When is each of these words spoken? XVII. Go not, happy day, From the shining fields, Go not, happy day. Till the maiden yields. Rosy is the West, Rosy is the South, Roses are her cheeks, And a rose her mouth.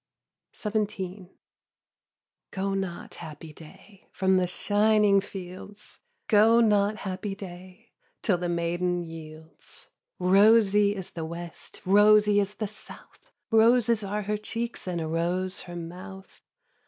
XVII. 0.57 1.29
Go 2.49 2.73
not, 2.73 3.13
happy 3.13 3.53
day, 3.53 4.07
From 4.11 4.37
the 4.37 4.47
shining 4.47 5.21
fields, 5.21 5.99
Go 6.27 6.59
not, 6.59 6.95
happy 7.05 7.35
day. 7.35 7.91
Till 8.23 8.39
the 8.39 8.49
maiden 8.49 9.03
yields. 9.03 9.91
Rosy 10.17 10.95
is 10.95 11.11
the 11.11 11.23
West, 11.23 11.81
Rosy 11.85 12.39
is 12.39 12.55
the 12.55 12.65
South, 12.65 13.31
Roses 13.51 14.03
are 14.03 14.23
her 14.23 14.37
cheeks, 14.37 14.87
And 14.87 14.99
a 14.99 15.07
rose 15.07 15.59
her 15.69 15.75
mouth. 15.75 16.41